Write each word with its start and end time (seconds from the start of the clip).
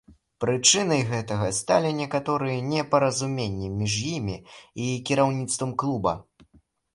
Прычынай 0.43 1.01
гэтага 1.09 1.49
сталі 1.57 1.91
некаторыя 1.97 2.63
непаразуменні 2.71 3.69
між 3.83 3.93
імі 4.15 4.37
і 4.87 4.89
кіраўніцтвам 5.11 5.77
клуба. 5.85 6.17